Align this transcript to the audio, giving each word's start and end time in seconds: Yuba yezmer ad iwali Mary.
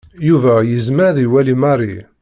Yuba 0.27 0.53
yezmer 0.69 1.05
ad 1.07 1.17
iwali 1.25 1.55
Mary. 1.63 1.95